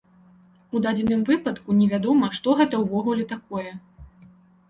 У 0.77 0.79
дадзеным 0.85 1.21
выпадку 1.29 1.75
невядома, 1.81 2.29
што 2.37 2.55
гэта 2.61 2.75
ўвогуле 2.85 3.27
такое. 3.35 3.71